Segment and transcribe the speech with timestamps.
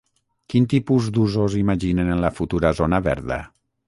[0.51, 3.39] Quin tipus d’usos imaginen en la futura zona verda?